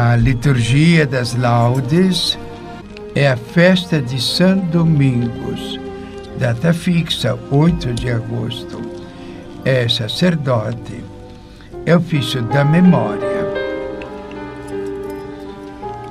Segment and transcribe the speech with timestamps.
[0.00, 2.38] A liturgia das laudes
[3.16, 5.76] é a festa de São Domingos,
[6.38, 8.80] data fixa, 8 de agosto.
[9.64, 11.02] É sacerdote,
[11.84, 13.44] é ofício da memória.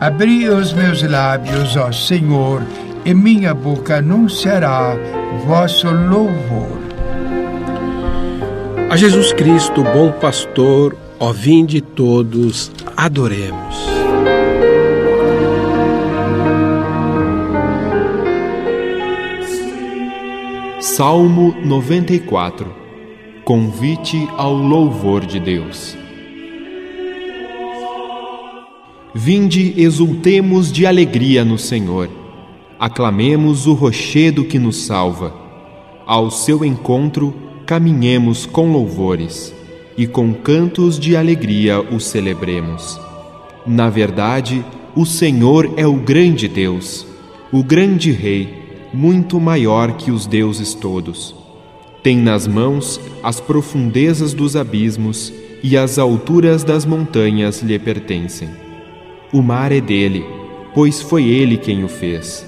[0.01, 2.63] Abri os meus lábios, ó Senhor,
[3.05, 4.97] e minha boca anunciará
[5.45, 6.77] vosso louvor.
[8.89, 13.75] A Jesus Cristo, bom pastor, ó vinde todos, adoremos.
[20.79, 22.73] Salmo 94
[23.43, 25.97] Convite ao louvor de Deus.
[29.15, 32.09] Vinde, exultemos de alegria no Senhor.
[32.80, 35.34] Aclamemos o rochedo que nos salva.
[36.06, 37.34] Ao seu encontro,
[37.66, 39.56] caminhemos com louvores
[39.97, 43.00] e com cantos de alegria o celebremos.
[43.66, 44.64] Na verdade,
[44.95, 47.06] o Senhor é o grande Deus,
[47.52, 51.36] o grande Rei, muito maior que os deuses todos.
[52.03, 58.50] Tem nas mãos as profundezas dos abismos e as alturas das montanhas lhe pertencem.
[59.34, 60.23] O mar é dele,
[60.73, 62.45] pois foi ele quem o fez,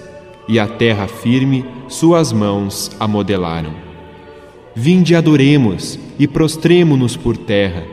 [0.48, 3.89] e a terra firme suas mãos a modelaram.
[4.82, 7.84] Vinde adoremos e prostremo-nos por terra,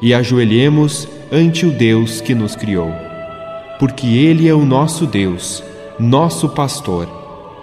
[0.00, 2.90] e ajoelhemos ante o Deus que nos criou.
[3.78, 5.62] Porque ele é o nosso Deus,
[5.98, 7.06] nosso pastor,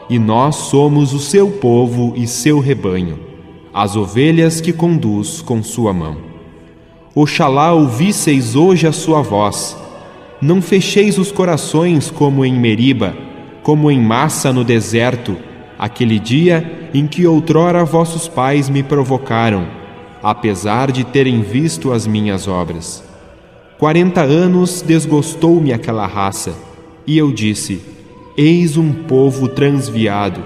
[0.07, 3.17] e nós somos o seu povo e seu rebanho,
[3.73, 6.17] as ovelhas que conduz com sua mão.
[7.15, 9.75] Oxalá ouvisseis hoje a sua voz,
[10.39, 13.17] não fecheis os corações como em Meriba,
[13.63, 15.35] como em massa no deserto,
[15.77, 19.67] aquele dia em que outrora vossos pais me provocaram,
[20.21, 23.03] apesar de terem visto as minhas obras.
[23.77, 26.55] Quarenta anos desgostou-me aquela raça,
[27.05, 27.81] e eu disse:
[28.35, 30.41] Eis um povo transviado.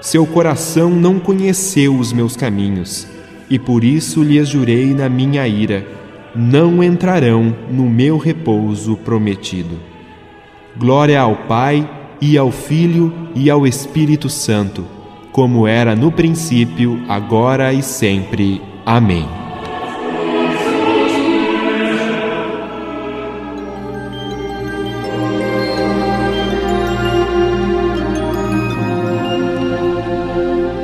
[0.00, 3.06] Seu coração não conheceu os meus caminhos,
[3.50, 6.00] e por isso lhes jurei na minha ira
[6.34, 9.78] não entrarão no meu repouso prometido.
[10.76, 11.88] Glória ao Pai,
[12.20, 14.84] e ao Filho, e ao Espírito Santo,
[15.32, 18.60] como era no princípio, agora e sempre.
[18.84, 19.26] Amém.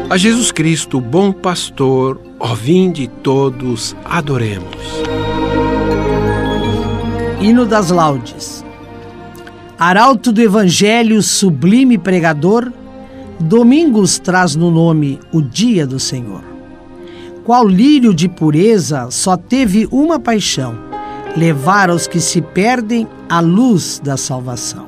[0.08, 5.02] A Jesus Cristo, bom pastor, ó vinde todos, adoremos.
[7.40, 8.65] Hino das Laudes.
[9.78, 12.72] Arauto do Evangelho, sublime pregador,
[13.38, 16.42] Domingos traz no nome o dia do Senhor.
[17.44, 20.78] Qual lírio de pureza só teve uma paixão:
[21.36, 24.86] levar aos que se perdem a luz da salvação.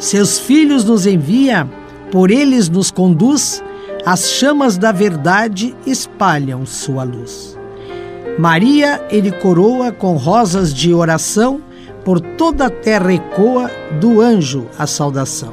[0.00, 1.68] Seus filhos nos envia,
[2.10, 3.62] por eles nos conduz,
[4.04, 7.56] as chamas da verdade espalham sua luz.
[8.36, 11.60] Maria ele coroa com rosas de oração,
[12.04, 13.70] por toda a terra ecoa
[14.00, 15.52] do anjo a saudação.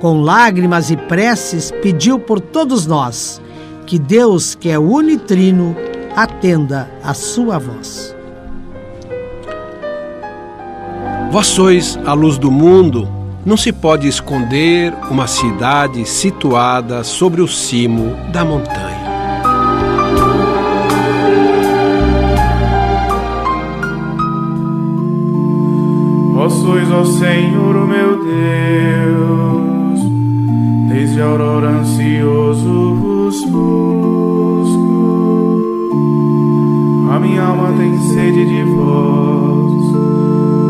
[0.00, 3.40] Com lágrimas e preces pediu por todos nós,
[3.84, 5.76] que Deus, que é unitrino,
[6.14, 8.14] atenda a sua voz.
[11.30, 13.08] Vós sois a luz do mundo,
[13.44, 19.07] não se pode esconder uma cidade situada sobre o cimo da montanha.
[26.48, 30.00] Vós sois, ó Senhor, o meu Deus,
[30.88, 34.80] desde a aurora ansioso vos busco.
[37.12, 39.92] A minha alma tem sede de vós,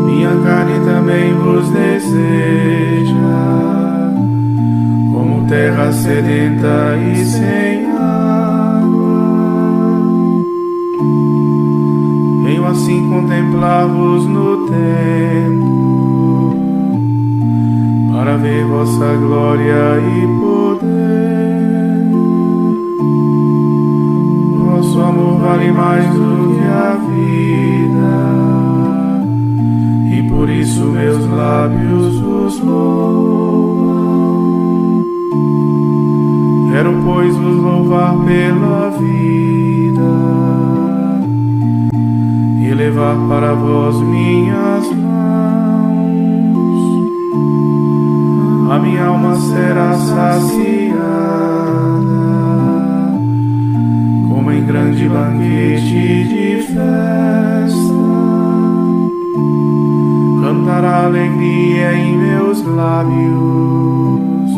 [0.05, 3.13] minha carne também vos deseja,
[5.13, 9.29] como terra sedenta e sem água.
[12.43, 15.68] Venho assim contemplar-vos no templo
[18.19, 22.03] para ver vossa glória e poder.
[24.65, 28.11] Vosso amor vale mais do que a vida,
[30.17, 33.85] e por isso meus lábios vos louvam.
[36.73, 40.11] Quero, pois, vos louvar pela vida
[42.61, 44.98] e levar para vós minhas
[48.69, 50.99] a minha alma será saciada,
[54.29, 56.79] como em grande banquete de festa.
[60.41, 64.51] Cantar brotará alegria em meus lábios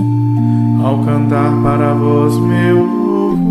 [0.84, 3.42] ao cantar para vós meu louvor.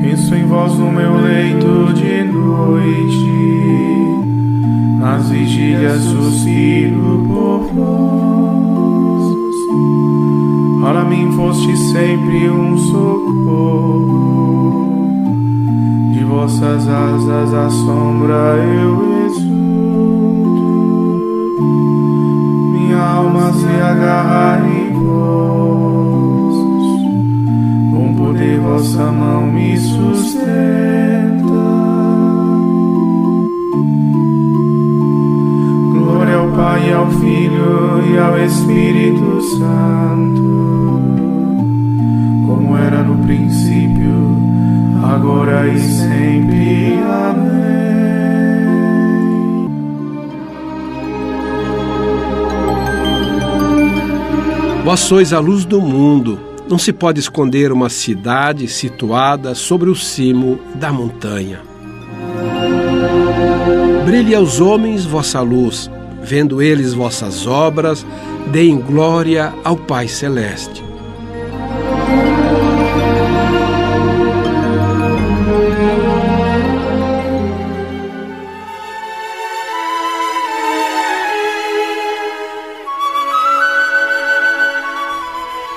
[0.00, 3.97] Penso em vós no meu leito de noite,
[4.98, 9.28] nas vigílias suspiro por vós.
[10.82, 14.18] Para mim foste sempre um socorro
[16.48, 19.58] vossas asas à sombra eu exulto.
[22.72, 26.56] Minha alma se agarra em vós,
[27.92, 30.97] com poder vossa mão me sustenta.
[37.38, 41.00] Filho e ao Espírito Santo,
[42.44, 44.36] como era no princípio
[45.04, 46.98] agora e sempre.
[47.04, 47.48] Amém.
[54.84, 56.40] Vós sois a luz do mundo.
[56.68, 61.60] Não se pode esconder uma cidade situada sobre o cimo da montanha.
[64.04, 65.88] Brilhe aos homens vossa luz,
[66.28, 68.06] vendo eles vossas obras,
[68.52, 70.84] deem glória ao Pai Celeste.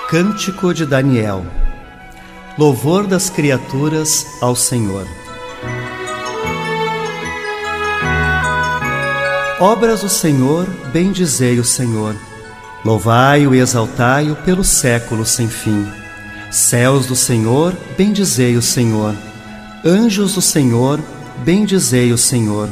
[0.10, 1.46] Cântico de Daniel
[2.58, 5.21] Louvor das criaturas ao Senhor.
[9.62, 12.16] Obras do Senhor, bendizei o Senhor.
[12.84, 15.86] Louvai-o e exaltai-o pelo século sem fim.
[16.50, 19.14] Céus do Senhor, bendizei o Senhor.
[19.86, 21.00] Anjos do Senhor,
[21.46, 22.70] bendizei o Senhor.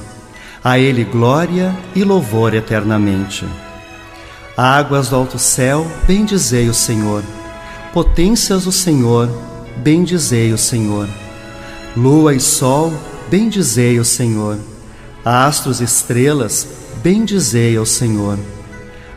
[0.64, 3.46] A Ele glória e louvor eternamente.
[4.58, 7.24] Águas do alto céu, bendizei o Senhor.
[7.94, 9.30] Potências do Senhor,
[9.78, 11.08] bendizei o Senhor.
[11.96, 12.92] Lua e sol,
[13.30, 14.58] bendizei o Senhor.
[15.24, 16.68] Astros e estrelas,
[17.04, 18.38] bendizei ao Senhor.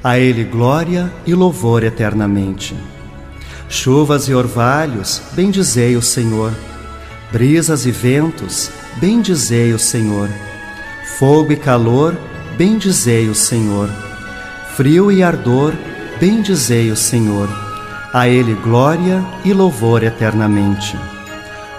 [0.02, 2.76] A Ele glória e louvor eternamente.
[3.68, 6.52] Chuvas e orvalhos, bendizei o Senhor.
[7.30, 10.28] Brisas e ventos, bendizei o Senhor.
[11.18, 12.16] Fogo e calor,
[12.56, 13.88] bendizei o Senhor
[14.76, 15.74] frio e ardor,
[16.18, 17.48] bendizei o Senhor.
[18.12, 20.98] A Ele glória e louvor eternamente.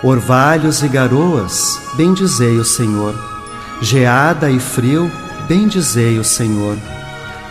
[0.03, 3.32] Orvalhos e garoas, bendizei o Senhor.
[3.83, 5.11] Geada e frio,
[5.47, 6.77] bendizei o Senhor.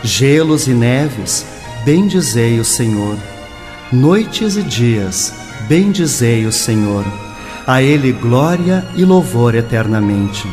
[0.03, 1.45] Gelos e neves,
[1.85, 3.17] bendizei o Senhor.
[3.91, 5.33] Noites e dias,
[5.69, 7.05] bendizei o Senhor.
[7.65, 10.45] A Ele glória e louvor eternamente.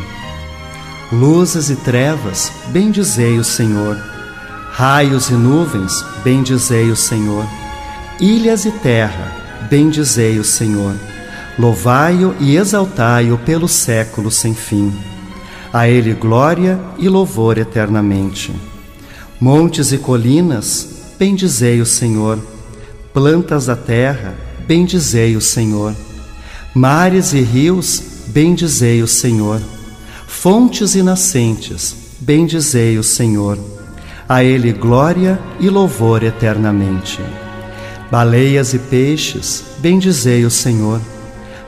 [1.11, 3.97] Luzes e trevas, bendizei o Senhor
[4.73, 5.93] Raios e nuvens,
[6.25, 7.45] bendizei o Senhor.
[8.19, 9.37] Ilhas e terra,
[9.69, 10.95] bendizei o Senhor.
[11.59, 14.91] Louvai-o e exaltai-o pelo século sem fim.
[15.73, 18.53] A Ele glória e louvor eternamente.
[19.41, 22.39] Montes e colinas, bendizei o Senhor.
[23.13, 24.35] Plantas da terra,
[24.67, 25.95] bendizei o Senhor.
[26.75, 29.61] Mares e rios, bendizei o Senhor.
[30.27, 33.59] Fontes e nascentes, bendizei o Senhor
[34.31, 37.19] a Ele glória e louvor eternamente.
[38.13, 41.01] Baleias e peixes, bendizei o Senhor.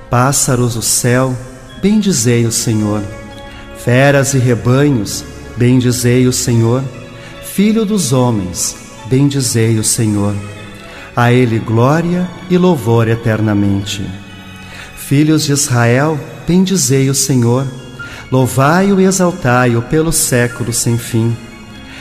[0.08, 1.36] Pássaros do céu,
[1.82, 3.02] bendizei o Senhor.
[3.84, 5.24] Feras e rebanhos,
[5.56, 6.84] bendizei o Senhor.
[7.42, 10.36] Filho dos homens, bendizei o Senhor.
[11.16, 14.08] A Ele glória e louvor eternamente.
[14.94, 17.66] Filhos de Israel, bendizei o Senhor.
[18.30, 21.36] Louvai-o e exaltai-o pelo século sem fim.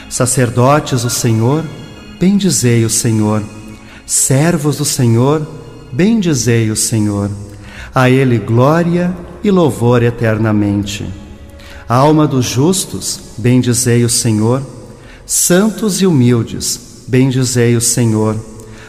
[0.08, 1.64] Sacerdotes do Senhor,
[2.20, 3.42] bendizei o Senhor.
[4.06, 5.44] Servos do Senhor,
[5.92, 7.28] bendizei o Senhor.
[7.92, 9.12] A Ele glória
[9.42, 11.21] e louvor eternamente.
[11.94, 14.62] Alma dos justos, bendizei o Senhor.
[15.26, 18.34] Santos e humildes, bendizei o Senhor.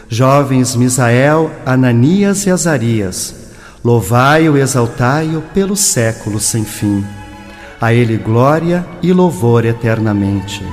[0.07, 3.35] Jovens Misael, Ananias e Azarias,
[3.83, 7.03] louvai-o e exaltai-o pelo século sem fim.
[7.81, 10.63] A Ele glória e louvor eternamente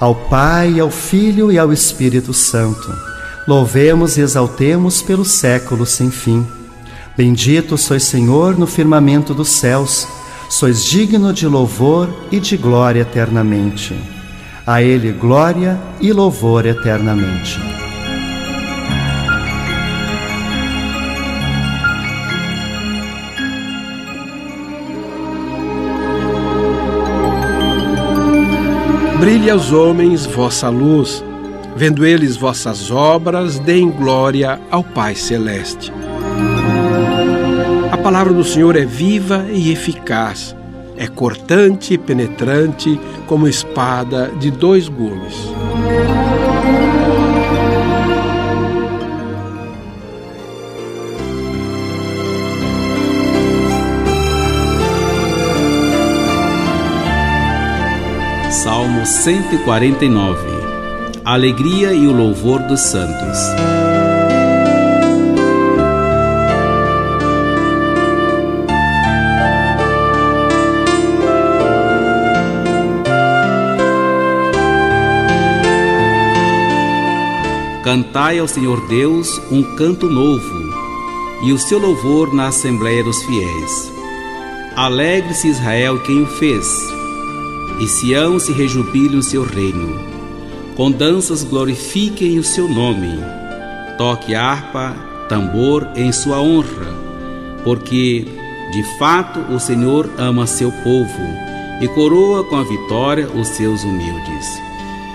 [0.00, 2.92] ao Pai, ao Filho e ao Espírito Santo.
[3.46, 6.46] Louvemos e exaltemos pelo século sem fim.
[7.14, 10.08] Bendito sois Senhor no firmamento dos céus,
[10.52, 13.96] sois digno de louvor e de glória eternamente.
[14.66, 17.58] A Ele glória e louvor eternamente.
[29.18, 31.24] Brilhe aos homens vossa luz,
[31.74, 35.90] vendo eles vossas obras, deem glória ao Pai Celeste.
[38.02, 40.56] Palavra do Senhor é viva e eficaz,
[40.96, 45.34] é cortante e penetrante como espada de dois gumes.
[58.50, 60.38] Salmo 149
[61.24, 63.38] A alegria e o louvor dos santos.
[77.82, 80.72] Cantai ao Senhor Deus um canto novo,
[81.44, 83.92] e o seu louvor na Assembleia dos Fiéis.
[84.76, 86.66] Alegre-se Israel quem o fez
[87.82, 89.98] e Sião se rejubile o seu reino.
[90.76, 93.18] Com danças glorifiquem o seu nome.
[93.98, 94.94] Toque harpa,
[95.28, 96.94] tambor em sua honra,
[97.64, 98.24] porque
[98.72, 101.22] de fato o Senhor ama seu povo
[101.80, 104.71] e coroa com a vitória os seus humildes.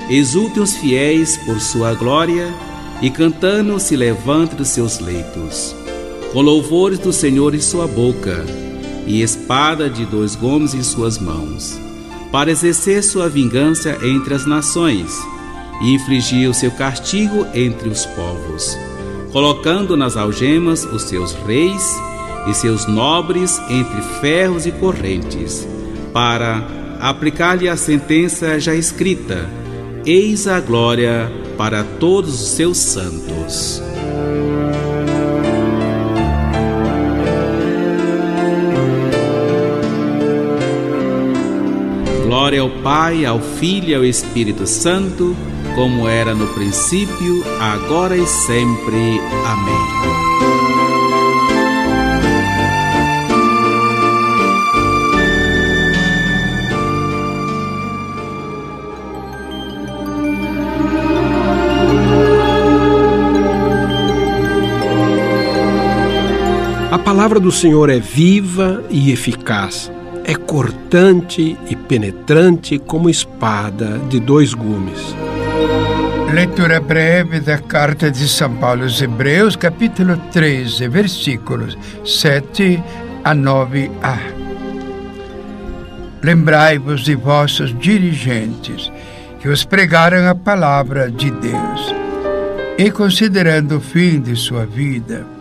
[0.10, 2.54] Exultem os fiéis por sua glória
[3.02, 5.76] e cantando se levante dos seus leitos.
[6.32, 8.46] Com louvores do Senhor em sua boca
[9.06, 11.88] e espada de dois gumes em suas mãos
[12.32, 15.12] para exercer sua vingança entre as nações
[15.82, 18.78] e infligir o seu castigo entre os povos,
[19.32, 21.96] colocando nas algemas os seus reis
[22.48, 25.68] e seus nobres entre ferros e correntes,
[26.14, 26.68] para
[27.00, 29.50] aplicar-lhe a sentença já escrita:
[30.10, 33.84] Eis a glória para todos os seus santos.
[42.24, 45.36] Glória ao Pai, ao Filho e ao Espírito Santo,
[45.76, 49.20] como era no princípio, agora e sempre.
[49.46, 50.67] Amém.
[67.08, 69.90] Palavra do Senhor é viva e eficaz
[70.26, 75.16] é cortante e penetrante como espada de dois gumes.
[76.34, 82.84] Leitura breve da carta de São Paulo aos Hebreus, capítulo 13, versículos 7
[83.24, 84.18] a 9a.
[86.22, 88.92] Lembrai-vos de vossos dirigentes,
[89.40, 91.96] que os pregaram a palavra de Deus,
[92.78, 95.37] e considerando o fim de sua vida,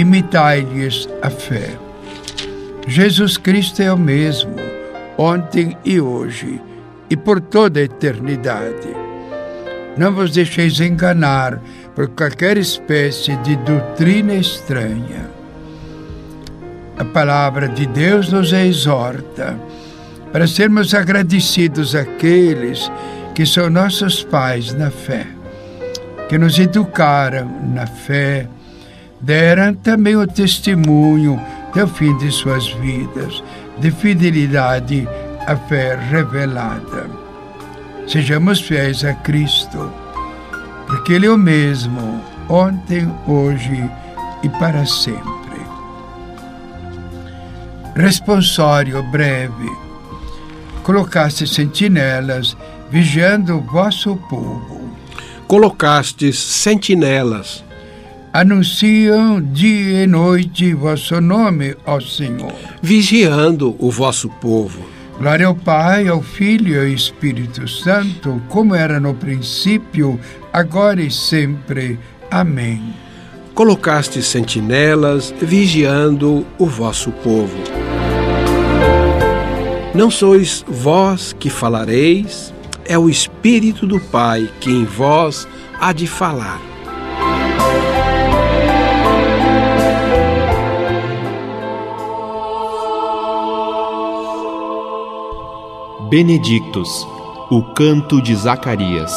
[0.00, 1.88] imitai-lhes a fé
[2.88, 4.54] Jesus Cristo é o mesmo,
[5.18, 6.58] ontem e hoje,
[7.10, 8.88] e por toda a eternidade.
[9.94, 11.60] Não vos deixeis enganar
[11.94, 15.28] por qualquer espécie de doutrina estranha.
[16.96, 19.54] A palavra de Deus nos exorta
[20.32, 22.90] para sermos agradecidos àqueles
[23.34, 25.26] que são nossos pais na fé,
[26.26, 28.48] que nos educaram na fé,
[29.20, 33.42] deram também o testemunho até o fim de suas vidas,
[33.78, 35.08] de fidelidade
[35.46, 37.08] à fé revelada.
[38.06, 39.92] Sejamos fiéis a Cristo,
[40.86, 43.90] porque Ele é o mesmo, ontem, hoje
[44.42, 45.38] e para sempre.
[47.94, 49.70] Responsório breve.
[50.82, 52.56] Colocaste sentinelas
[52.90, 54.88] vigiando o vosso povo.
[55.46, 57.64] Colocastes sentinelas
[58.32, 62.52] anunciam dia e noite vosso nome, ó Senhor.
[62.82, 64.80] Vigiando o vosso povo.
[65.18, 70.18] Glória ao Pai, ao Filho e ao Espírito Santo, como era no princípio,
[70.52, 71.98] agora e sempre.
[72.30, 72.94] Amém.
[73.54, 77.56] Colocaste sentinelas vigiando o vosso povo.
[79.92, 82.54] Não sois vós que falareis,
[82.84, 85.48] é o Espírito do Pai que em vós
[85.80, 86.60] há de falar.
[96.10, 97.06] Benedictus,
[97.50, 99.12] o canto de Zacarias.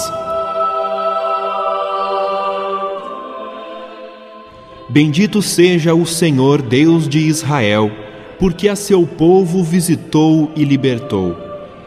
[4.89, 7.89] Bendito seja o Senhor Deus de Israel,
[8.37, 11.37] porque a seu povo visitou e libertou,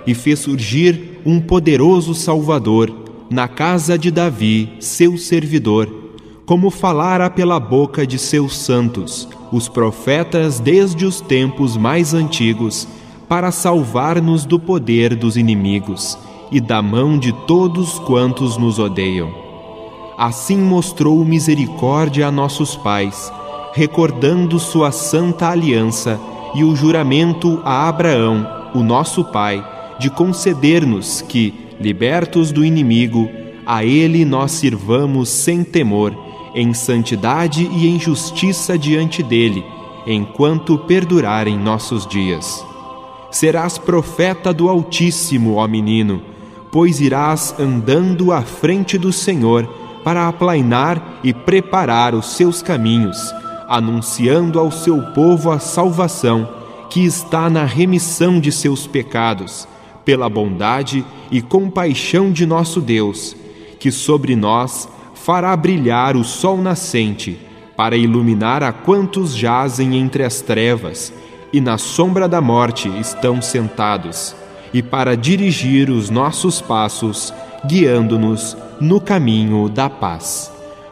[0.07, 2.91] e fez surgir um poderoso Salvador
[3.29, 6.15] na casa de Davi, seu servidor,
[6.47, 12.89] como falara pela boca de seus santos, os profetas desde os tempos mais antigos
[13.35, 16.17] para salvar-nos do poder dos inimigos
[16.53, 19.29] e da mão de todos quantos nos odeiam.
[20.17, 23.33] Assim mostrou misericórdia a nossos pais,
[23.73, 26.21] recordando sua santa aliança
[26.55, 29.67] e o juramento a Abraão, o nosso pai,
[29.99, 33.29] de conceder-nos que, libertos do inimigo,
[33.67, 36.17] a ele nós sirvamos sem temor,
[36.55, 39.65] em santidade e em justiça diante dele,
[40.07, 42.65] enquanto perdurarem nossos dias.
[43.35, 46.23] Serás profeta do Altíssimo, ó menino,
[46.71, 49.67] pois irás andando à frente do Senhor
[50.05, 53.35] para aplainar e preparar os seus caminhos,
[53.69, 56.49] anunciando ao seu povo a salvação
[56.89, 59.67] que está na remissão de seus pecados,
[60.05, 63.35] pela bondade e compaixão de nosso Deus,
[63.81, 67.37] que sobre nós fará brilhar o sol nascente,
[67.77, 71.13] para iluminar a quantos jazem entre as trevas
[71.55, 74.35] e na sombra da morte estão sentados,
[74.73, 77.33] e para dirigir os nossos passos,
[77.65, 80.51] guiando-nos no caminho da paz.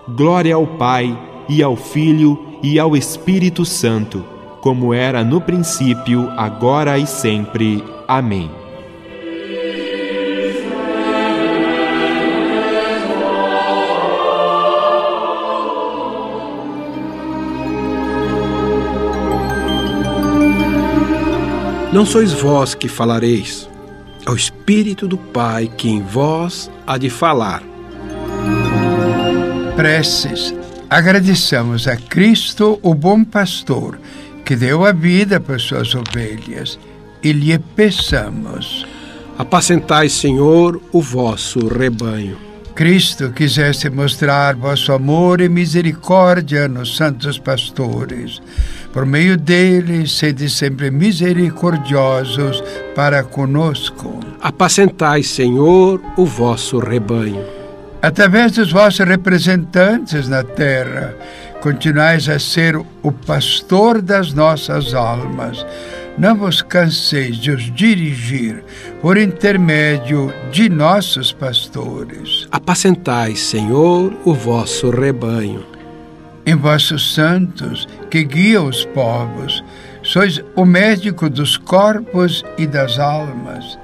[0.09, 4.25] Glória ao Pai, e ao Filho, e ao Espírito Santo,
[4.61, 7.83] como era no princípio, agora e sempre.
[8.07, 8.62] Amém.
[21.93, 23.69] Não sois vós que falareis,
[24.27, 27.63] é o Espírito do Pai que em vós há de falar.
[29.77, 30.55] Preces.
[30.89, 33.99] Agradeçamos a Cristo, o bom pastor,
[34.43, 36.79] que deu a vida por suas ovelhas,
[37.23, 38.87] e lhe peçamos.
[39.37, 42.52] Apacentai, Senhor, o vosso rebanho.
[42.75, 48.41] Cristo, quiseste mostrar vosso amor e misericórdia nos santos pastores.
[48.93, 52.63] Por meio deles, sede sempre misericordiosos
[52.95, 54.21] para conosco.
[54.41, 57.45] Apacentai, Senhor, o vosso rebanho.
[58.03, 61.15] Através dos vossos representantes na terra,
[61.61, 65.65] continuais a ser o pastor das nossas almas
[66.19, 68.63] não vos canseis de os dirigir
[69.01, 72.47] por intermédio de nossos pastores.
[72.51, 75.65] Apacentai, Senhor, o vosso rebanho.
[76.45, 79.65] Em vossos santos, que guiam os povos,
[80.03, 83.79] sois o médico dos corpos e das almas.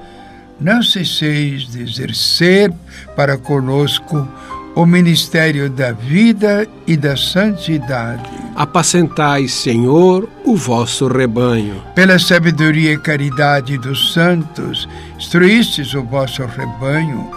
[0.60, 2.72] Não cesseis de exercer
[3.14, 4.26] para conosco
[4.74, 8.37] o ministério da vida e da santidade.
[8.58, 11.80] Apacentai, Senhor, o vosso rebanho.
[11.94, 17.30] Pela sabedoria e caridade dos santos, instruístes o vosso rebanho,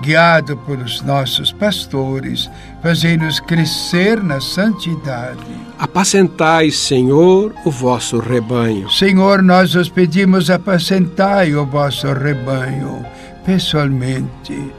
[0.00, 2.48] guiado pelos nossos pastores,
[2.80, 5.42] fazei-nos crescer na santidade.
[5.80, 8.88] Apacentai, Senhor, o vosso rebanho.
[8.88, 13.04] Senhor, nós os pedimos, apacentai o vosso rebanho,
[13.44, 14.77] pessoalmente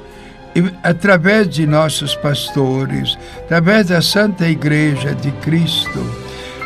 [0.60, 6.06] e através de nossos pastores, através da Santa Igreja de Cristo,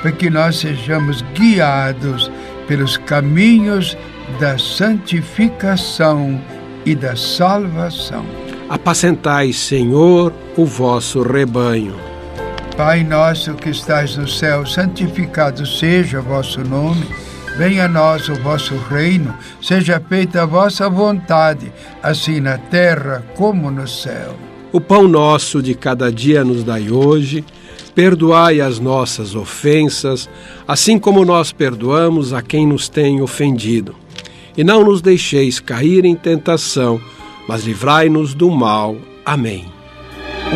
[0.02, 2.32] para que nós sejamos guiados
[2.68, 3.98] pelos caminhos
[4.40, 6.42] da santificação
[6.86, 8.26] e da salvação.
[8.70, 11.96] Apacentai, Senhor, o vosso rebanho.
[12.76, 17.06] Pai nosso que estais no céu, santificado seja o vosso nome.
[17.56, 23.70] Venha a nós o vosso reino, seja feita a vossa vontade, assim na terra como
[23.70, 24.36] no céu.
[24.72, 27.46] O pão nosso de cada dia nos dai hoje,
[27.94, 30.28] perdoai as nossas ofensas,
[30.68, 33.96] assim como nós perdoamos a quem nos tem ofendido.
[34.58, 37.00] E não nos deixeis cair em tentação,
[37.48, 38.98] mas livrai-nos do mal.
[39.24, 39.66] Amém.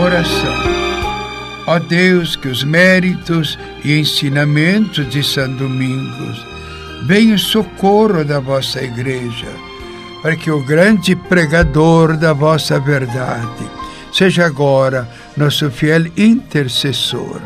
[0.03, 0.55] Oração.
[1.67, 6.56] Ó Deus, que os méritos e ensinamentos de São Domingos
[7.07, 9.47] venham em socorro da vossa igreja,
[10.21, 13.65] para que o grande pregador da vossa verdade
[14.11, 17.39] seja agora nosso fiel intercessor.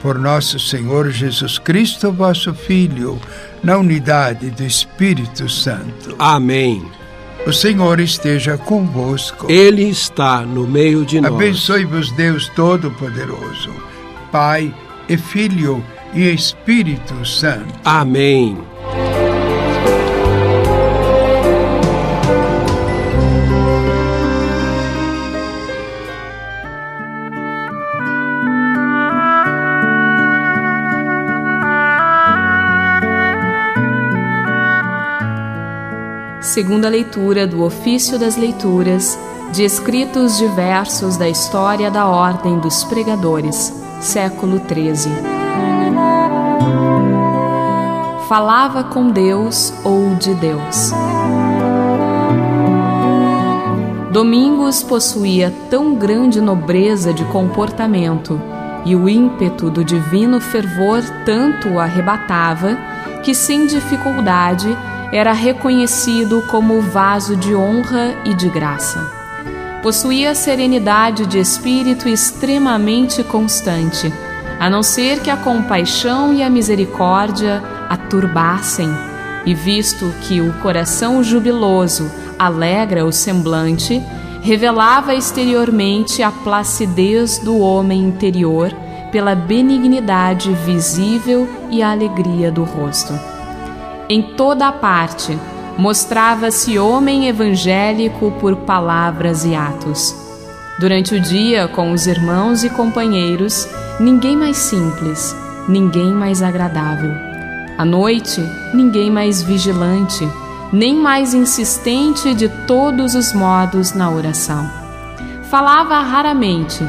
[0.00, 3.20] Por nosso Senhor Jesus Cristo, vosso Filho,
[3.60, 6.14] na unidade do Espírito Santo.
[6.16, 6.86] Amém.
[7.44, 9.50] O Senhor esteja convosco.
[9.50, 11.32] Ele está no meio de nós.
[11.32, 13.70] Abençoe-vos, Deus Todo-Poderoso,
[14.30, 14.72] Pai
[15.08, 15.82] e Filho
[16.14, 17.74] e Espírito Santo.
[17.84, 18.56] Amém.
[36.56, 39.18] Segunda leitura do Ofício das Leituras
[39.52, 45.12] de escritos diversos da história da Ordem dos Pregadores, século XIII.
[48.26, 50.92] Falava com Deus ou de Deus.
[54.10, 58.40] Domingos possuía tão grande nobreza de comportamento
[58.86, 62.78] e o ímpeto do divino fervor tanto o arrebatava
[63.22, 64.74] que, sem dificuldade,
[65.12, 69.00] era reconhecido como vaso de honra e de graça.
[69.82, 74.12] Possuía serenidade de espírito extremamente constante,
[74.58, 78.88] a não ser que a compaixão e a misericórdia a turbassem,
[79.44, 84.02] e visto que o coração jubiloso alegra o semblante,
[84.42, 88.72] revelava exteriormente a placidez do homem interior
[89.12, 93.35] pela benignidade visível e a alegria do rosto.
[94.08, 95.36] Em toda a parte,
[95.76, 100.14] mostrava-se homem evangélico por palavras e atos.
[100.78, 105.34] Durante o dia, com os irmãos e companheiros, ninguém mais simples,
[105.68, 107.10] ninguém mais agradável.
[107.76, 108.40] À noite,
[108.72, 110.26] ninguém mais vigilante,
[110.72, 114.70] nem mais insistente de todos os modos na oração.
[115.50, 116.80] Falava raramente,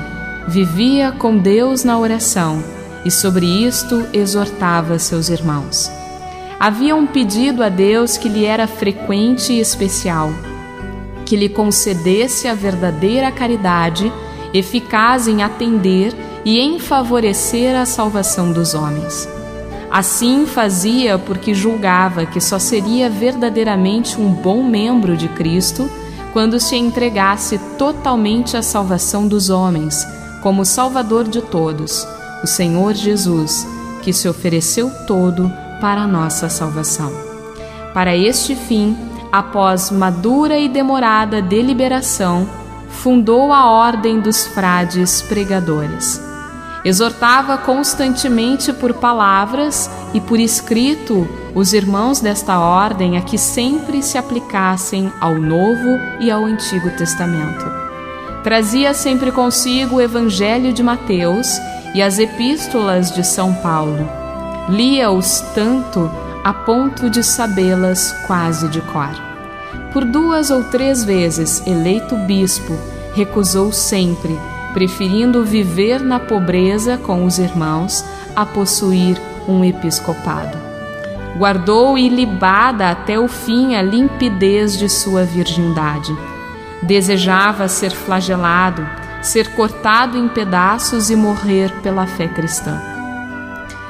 [0.47, 2.63] vivia com Deus na oração
[3.03, 5.96] e sobre isto exortava seus irmãos.
[6.59, 10.31] Havia um pedido a Deus que lhe era frequente e especial,
[11.23, 14.11] que lhe concedesse a verdadeira caridade,
[14.51, 19.29] eficaz em atender e em favorecer a salvação dos homens.
[19.91, 25.87] Assim fazia porque julgava que só seria verdadeiramente um bom membro de Cristo
[26.33, 30.05] quando se entregasse totalmente à salvação dos homens,
[30.41, 32.07] como Salvador de todos,
[32.43, 33.67] o Senhor Jesus,
[34.01, 37.11] que se ofereceu todo para a nossa salvação.
[37.93, 38.97] Para este fim,
[39.31, 42.47] após madura e demorada deliberação,
[42.89, 46.27] fundou a Ordem dos Frades Pregadores
[46.87, 54.17] Exortava constantemente por palavras e por escrito os irmãos desta ordem a que sempre se
[54.17, 57.65] aplicassem ao Novo e ao Antigo Testamento.
[58.41, 61.59] Trazia sempre consigo o Evangelho de Mateus
[61.93, 64.16] e as epístolas de São Paulo.
[64.69, 66.09] Lia-os tanto
[66.43, 69.15] a ponto de sabê-las quase de cor.
[69.93, 72.73] Por duas ou três vezes eleito bispo,
[73.13, 74.37] recusou sempre
[74.77, 80.55] preferindo viver na pobreza com os irmãos a possuir um episcopado.
[81.35, 86.15] Guardou ilibada até o fim a limpidez de sua virgindade.
[86.83, 88.87] Desejava ser flagelado,
[89.21, 92.79] ser cortado em pedaços e morrer pela fé cristã.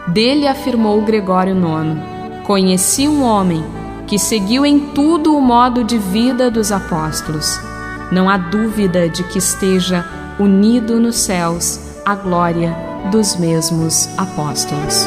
[0.08, 3.64] Dele afirmou Gregório IX: Conheci um homem
[4.08, 7.60] que seguiu em tudo o modo de vida dos apóstolos.
[8.12, 10.06] Não há dúvida de que esteja
[10.40, 12.74] unido nos céus à glória
[13.12, 15.06] dos mesmos apóstolos.